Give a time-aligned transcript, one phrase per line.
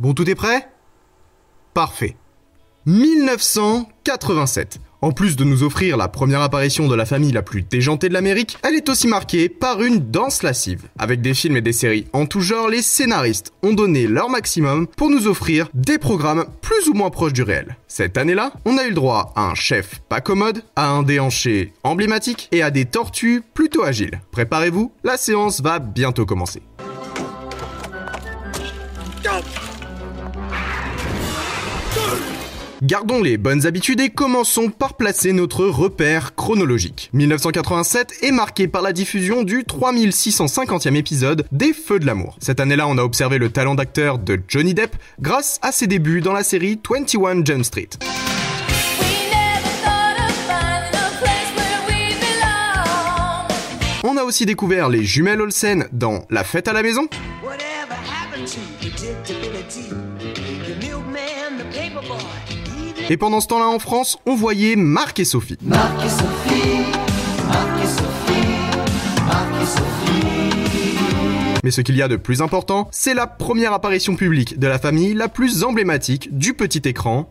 [0.00, 0.68] Bon, tout est prêt?
[1.74, 2.14] Parfait.
[2.86, 4.78] 1987.
[5.00, 8.14] En plus de nous offrir la première apparition de la famille la plus déjantée de
[8.14, 10.88] l'Amérique, elle est aussi marquée par une danse lascive.
[10.98, 14.86] Avec des films et des séries en tout genre, les scénaristes ont donné leur maximum
[14.86, 17.76] pour nous offrir des programmes plus ou moins proches du réel.
[17.88, 21.72] Cette année-là, on a eu le droit à un chef pas commode, à un déhanché
[21.82, 24.20] emblématique et à des tortues plutôt agiles.
[24.30, 26.62] Préparez-vous, la séance va bientôt commencer.
[32.82, 37.10] Gardons les bonnes habitudes et commençons par placer notre repère chronologique.
[37.12, 42.36] 1987 est marqué par la diffusion du 3650e épisode des Feux de l'amour.
[42.40, 46.20] Cette année-là, on a observé le talent d'acteur de Johnny Depp grâce à ses débuts
[46.20, 47.88] dans la série 21 Jump Street.
[54.04, 57.08] On a aussi découvert les jumelles Olsen dans La fête à la maison.
[63.10, 65.56] Et pendant ce temps-là en France, on voyait Marc et Sophie.
[65.62, 66.78] Marc et Sophie,
[67.46, 68.48] Marc et Sophie,
[69.26, 70.28] Marc et Sophie.
[71.64, 74.78] Mais ce qu'il y a de plus important, c'est la première apparition publique de la
[74.78, 77.26] famille la plus emblématique du petit écran.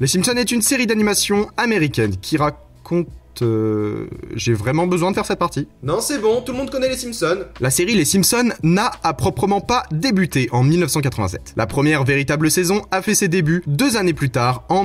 [0.00, 3.08] Les Simpsons est une série d'animation américaine qui raconte...
[3.42, 6.88] euh, J'ai vraiment besoin de faire cette partie Non, c'est bon, tout le monde connaît
[6.88, 7.44] les Simpsons.
[7.60, 11.54] La série Les Simpsons n'a à proprement pas débuté en 1987.
[11.56, 14.84] La première véritable saison a fait ses débuts deux années plus tard, en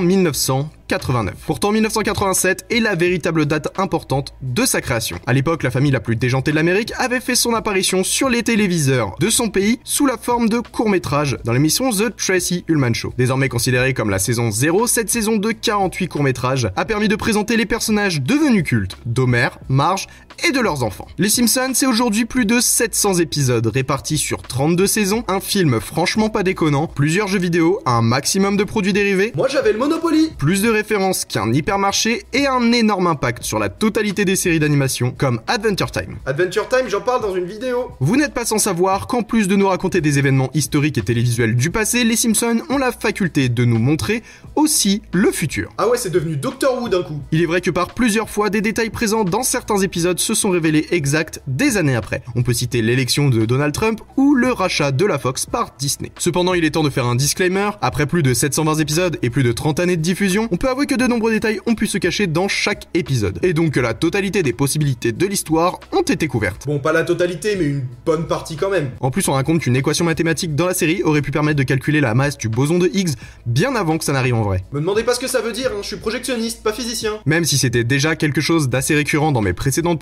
[0.90, 1.34] 1989.
[1.46, 5.18] Pourtant, 1987 est la véritable date importante de sa création.
[5.26, 8.42] À l'époque, la famille la plus déjantée de l'Amérique avait fait son apparition sur les
[8.42, 13.14] téléviseurs de son pays sous la forme de courts-métrages dans l'émission The Tracy Ullman Show.
[13.16, 17.56] Désormais considérée comme la saison 0, cette saison de 48 courts-métrages a permis de présenter
[17.56, 20.06] les personnages devenus cultes d'Homer, Marge
[20.46, 21.06] et de leurs enfants.
[21.18, 26.28] Les Simpsons, c'est aujourd'hui plus de 700 épisodes répartis sur 32 saisons, un film franchement
[26.28, 29.32] pas déconnant, plusieurs jeux vidéo, un maximum de produits dérivés.
[29.34, 33.68] Moi j'avais le Monopoly Plus de références qu'un hypermarché et un énorme impact sur la
[33.68, 36.16] totalité des séries d'animation comme Adventure Time.
[36.26, 37.90] Adventure Time, j'en parle dans une vidéo.
[38.00, 41.56] Vous n'êtes pas sans savoir qu'en plus de nous raconter des événements historiques et télévisuels
[41.56, 44.22] du passé, les Simpsons ont la faculté de nous montrer
[44.56, 45.70] aussi le futur.
[45.78, 47.20] Ah ouais, c'est devenu Doctor Who d'un coup.
[47.32, 50.50] Il est vrai que par plusieurs fois, des détails présents dans certains épisodes se sont
[50.50, 52.22] révélés exacts des années après.
[52.36, 56.12] On peut citer l'élection de Donald Trump ou le rachat de la Fox par Disney.
[56.18, 57.70] Cependant, il est temps de faire un disclaimer.
[57.82, 60.86] Après plus de 720 épisodes et plus de 30 années de diffusion, on peut avouer
[60.86, 63.40] que de nombreux détails ont pu se cacher dans chaque épisode.
[63.42, 66.64] Et donc que la totalité des possibilités de l'histoire ont été couvertes.
[66.64, 68.92] Bon, pas la totalité, mais une bonne partie quand même.
[69.00, 72.00] En plus, on raconte qu'une équation mathématique dans la série aurait pu permettre de calculer
[72.00, 73.16] la masse du boson de Higgs
[73.46, 74.62] bien avant que ça n'arrive en vrai.
[74.70, 77.18] Me demandez pas ce que ça veut dire, hein, je suis projectionniste, pas physicien.
[77.26, 79.98] Même si c'était déjà quelque chose d'assez récurrent dans mes précédentes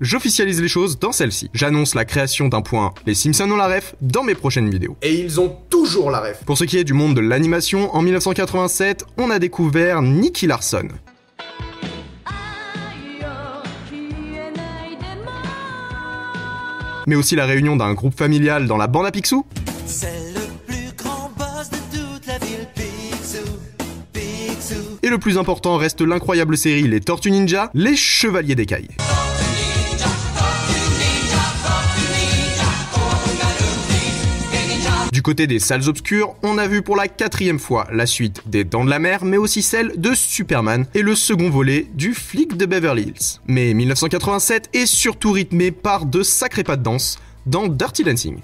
[0.00, 1.50] j'officialise les choses dans celle-ci.
[1.54, 4.96] J'annonce la création d'un point Les Simpsons ont la ref dans mes prochaines vidéos.
[5.02, 6.44] Et ils ont toujours la ref.
[6.44, 10.88] Pour ce qui est du monde de l'animation, en 1987, on a découvert Nicky Larson.
[17.06, 19.44] Mais aussi la réunion d'un groupe familial dans la bande à Picsou,
[19.86, 23.44] C'est le plus grand boss de toute la ville, Picsou,
[24.12, 24.98] Picsou.
[25.02, 28.88] et le plus important reste l'incroyable série Les Tortues Ninja, les Chevaliers d'Écaille.
[35.20, 38.64] Du côté des salles obscures, on a vu pour la quatrième fois la suite des
[38.64, 42.56] Dents de la Mer, mais aussi celle de Superman et le second volet du flic
[42.56, 43.40] de Beverly Hills.
[43.46, 48.38] Mais 1987 est surtout rythmé par de sacrés pas de danse dans Dirty Dancing.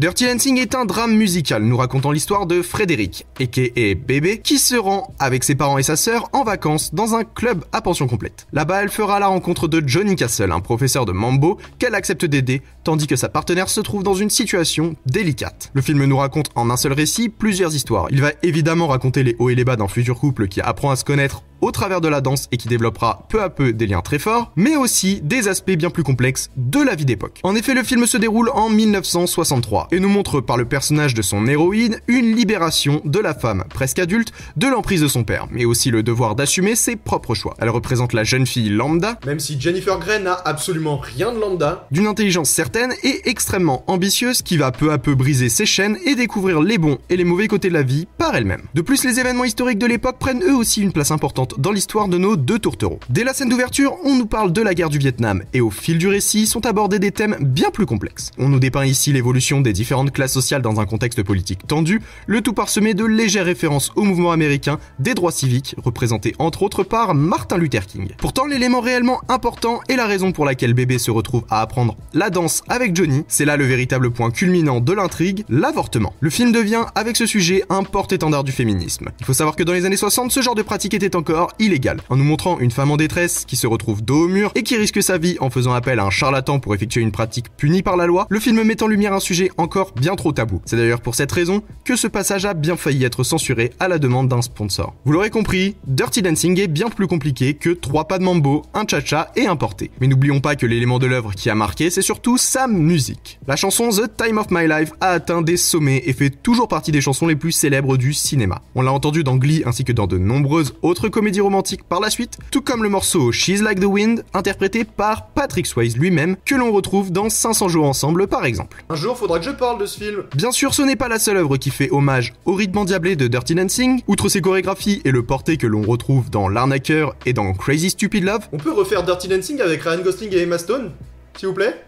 [0.00, 4.74] Dirty Dancing est un drame musical nous racontant l'histoire de Frédéric, et bébé, qui se
[4.74, 8.46] rend avec ses parents et sa sœur en vacances dans un club à pension complète.
[8.54, 12.62] Là-bas, elle fera la rencontre de Johnny Castle, un professeur de mambo qu'elle accepte d'aider,
[12.82, 15.70] tandis que sa partenaire se trouve dans une situation délicate.
[15.74, 18.06] Le film nous raconte en un seul récit plusieurs histoires.
[18.10, 20.96] Il va évidemment raconter les hauts et les bas d'un futur couple qui apprend à
[20.96, 24.00] se connaître au travers de la danse et qui développera peu à peu des liens
[24.00, 27.40] très forts, mais aussi des aspects bien plus complexes de la vie d'époque.
[27.42, 31.22] En effet, le film se déroule en 1963 et nous montre par le personnage de
[31.22, 35.64] son héroïne une libération de la femme presque adulte de l'emprise de son père, mais
[35.64, 37.54] aussi le devoir d'assumer ses propres choix.
[37.58, 41.86] Elle représente la jeune fille lambda, Même si Jennifer Grey n'a absolument rien de lambda,
[41.90, 46.14] d'une intelligence certaine et extrêmement ambitieuse qui va peu à peu briser ses chaînes et
[46.14, 48.62] découvrir les bons et les mauvais côtés de la vie par elle-même.
[48.74, 52.08] De plus, les événements historiques de l'époque prennent eux aussi une place importante dans l'histoire
[52.08, 53.00] de nos deux tourtereaux.
[53.08, 55.98] Dès la scène d'ouverture, on nous parle de la guerre du Vietnam et au fil
[55.98, 58.30] du récit sont abordés des thèmes bien plus complexes.
[58.38, 62.40] On nous dépeint ici l'évolution des différentes classes sociales dans un contexte politique tendu, le
[62.40, 67.14] tout parsemé de légères références au mouvement américain des droits civiques, représenté entre autres par
[67.14, 68.08] Martin Luther King.
[68.18, 72.30] Pourtant, l'élément réellement important et la raison pour laquelle bébé se retrouve à apprendre la
[72.30, 76.14] danse avec Johnny, c'est là le véritable point culminant de l'intrigue, l'avortement.
[76.20, 79.10] Le film devient, avec ce sujet, un porte-étendard du féminisme.
[79.20, 82.00] Il faut savoir que dans les années 60, ce genre de pratique était encore illégal,
[82.08, 84.76] en nous montrant une femme en détresse qui se retrouve dos au mur et qui
[84.76, 87.96] risque sa vie en faisant appel à un charlatan pour effectuer une pratique punie par
[87.96, 90.60] la loi, le film met en lumière un sujet encore bien trop tabou.
[90.64, 93.98] C'est d'ailleurs pour cette raison que ce passage a bien failli être censuré à la
[93.98, 94.94] demande d'un sponsor.
[95.04, 98.86] Vous l'aurez compris, Dirty Dancing est bien plus compliqué que trois pas de mambo, un
[98.86, 99.90] cha-cha et un porté.
[100.00, 103.38] Mais n'oublions pas que l'élément de l'œuvre qui a marqué, c'est surtout sa musique.
[103.46, 106.92] La chanson The Time of My Life a atteint des sommets et fait toujours partie
[106.92, 108.62] des chansons les plus célèbres du cinéma.
[108.74, 112.08] On l'a entendu dans Glee ainsi que dans de nombreuses autres comédies romantiques par la
[112.10, 116.54] suite, tout comme le morceau She's Like the Wind, interprété par Patrick Swayze lui-même, que
[116.54, 118.82] l'on retrouve dans 500 jours ensemble par exemple.
[118.88, 120.24] un jour faudra que je parle de ce film.
[120.34, 123.26] Bien sûr, ce n'est pas la seule œuvre qui fait hommage au rythme endiablé de
[123.26, 127.52] Dirty Dancing, outre ses chorégraphies et le porté que l'on retrouve dans L'arnaqueur et dans
[127.52, 130.92] Crazy Stupid Love, On peut refaire Dirty Dancing avec Ryan Gosling et Emma Stone?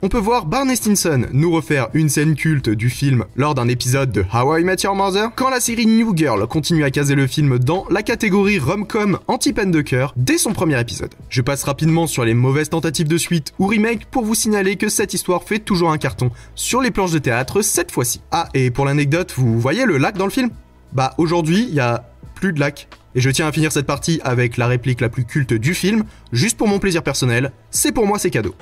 [0.03, 4.11] On peut voir Barney Stinson nous refaire une scène culte du film lors d'un épisode
[4.11, 7.27] de How I Met Your Mother, quand la série New Girl continue à caser le
[7.27, 11.15] film dans la catégorie rom-com anti-peine de cœur dès son premier épisode.
[11.29, 14.89] Je passe rapidement sur les mauvaises tentatives de suite ou remake pour vous signaler que
[14.89, 18.23] cette histoire fait toujours un carton sur les planches de théâtre cette fois-ci.
[18.31, 20.51] Ah, et pour l'anecdote, vous voyez le lac dans le film?
[20.93, 22.89] Bah aujourd'hui, il y a plus de lac.
[23.15, 26.05] Et je tiens à finir cette partie avec la réplique la plus culte du film,
[26.33, 28.55] juste pour mon plaisir personnel, c'est pour moi c'est cadeau.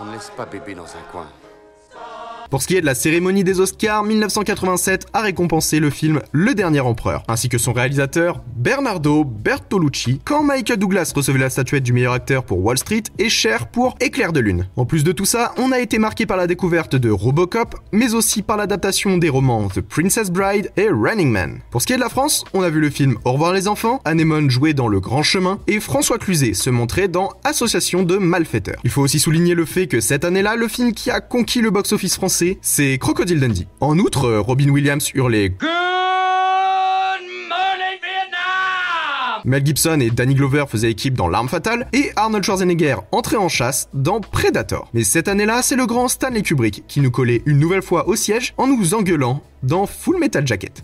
[0.00, 1.26] On ne laisse pas bébé dans un coin.
[2.50, 6.54] Pour ce qui est de la cérémonie des Oscars, 1987 a récompensé le film Le
[6.54, 11.92] Dernier Empereur, ainsi que son réalisateur Bernardo Bertolucci, quand Michael Douglas recevait la statuette du
[11.92, 14.66] meilleur acteur pour Wall Street et Cher pour Éclair de Lune.
[14.76, 18.14] En plus de tout ça, on a été marqué par la découverte de Robocop, mais
[18.14, 21.60] aussi par l'adaptation des romans The Princess Bride et Running Man.
[21.70, 23.68] Pour ce qui est de la France, on a vu le film Au revoir les
[23.68, 28.16] enfants, Anémone jouer dans Le Grand Chemin et François Cluzet se montrer dans Association de
[28.16, 28.80] malfaiteurs.
[28.84, 31.70] Il faut aussi souligner le fait que cette année-là, le film qui a conquis le
[31.70, 33.66] box-office français, c'est Crocodile Dundee.
[33.80, 35.68] En outre, euh, Robin Williams hurlait Good
[37.48, 39.42] morning, Vietnam!
[39.44, 43.48] Mel Gibson et Danny Glover faisaient équipe dans L'Arme Fatale, et Arnold Schwarzenegger entrait en
[43.48, 44.88] chasse dans Predator.
[44.94, 48.14] Mais cette année-là, c'est le grand Stanley Kubrick qui nous collait une nouvelle fois au
[48.14, 50.82] siège en nous engueulant dans Full Metal Jacket.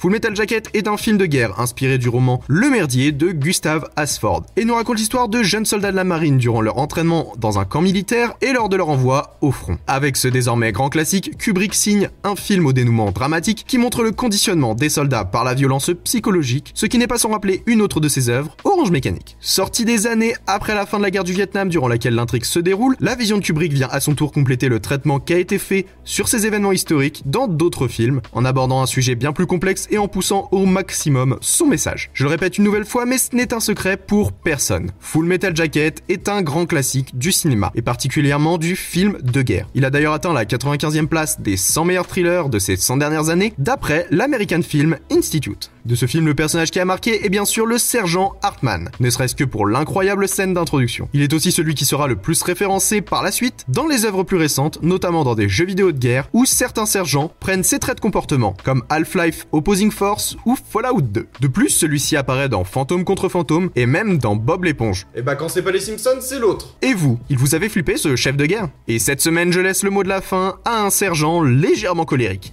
[0.00, 3.86] Full Metal Jacket est un film de guerre inspiré du roman Le Merdier de Gustave
[3.96, 7.58] Asford et nous raconte l'histoire de jeunes soldats de la marine durant leur entraînement dans
[7.58, 9.76] un camp militaire et lors de leur envoi au front.
[9.86, 14.12] Avec ce désormais grand classique, Kubrick signe un film au dénouement dramatique qui montre le
[14.12, 18.00] conditionnement des soldats par la violence psychologique, ce qui n'est pas sans rappeler une autre
[18.00, 19.36] de ses œuvres, Orange Mécanique.
[19.38, 22.58] Sorti des années après la fin de la guerre du Vietnam durant laquelle l'intrigue se
[22.58, 25.58] déroule, la vision de Kubrick vient à son tour compléter le traitement qui a été
[25.58, 29.88] fait sur ces événements historiques dans d'autres films, en abordant un sujet bien plus complexe
[29.90, 32.10] et en poussant au maximum son message.
[32.12, 34.90] Je le répète une nouvelle fois, mais ce n'est un secret pour personne.
[35.00, 39.68] Full Metal Jacket est un grand classique du cinéma, et particulièrement du film de guerre.
[39.74, 43.28] Il a d'ailleurs atteint la 95e place des 100 meilleurs thrillers de ces 100 dernières
[43.28, 45.70] années, d'après l'American Film Institute.
[45.86, 49.08] De ce film, le personnage qui a marqué est bien sûr le sergent Hartman, ne
[49.08, 51.08] serait-ce que pour l'incroyable scène d'introduction.
[51.14, 54.22] Il est aussi celui qui sera le plus référencé par la suite dans les œuvres
[54.22, 57.96] plus récentes, notamment dans des jeux vidéo de guerre, où certains sergents prennent ses traits
[57.96, 61.26] de comportement, comme Half-Life Opposing Force ou Fallout 2.
[61.40, 65.06] De plus, celui-ci apparaît dans Fantôme contre Fantôme et même dans Bob l'éponge.
[65.14, 66.76] Et bah quand c'est pas les Simpsons, c'est l'autre.
[66.82, 68.68] Et vous, il vous avait flippé ce chef de guerre?
[68.86, 72.52] Et cette semaine, je laisse le mot de la fin à un sergent légèrement colérique.